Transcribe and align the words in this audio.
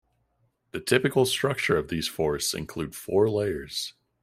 The 0.71 0.79
typical 0.79 1.27
structure 1.27 1.77
of 1.77 1.89
these 1.89 2.07
forests 2.07 2.55
includes 2.55 2.97
four 2.97 3.29
layers. 3.29 3.93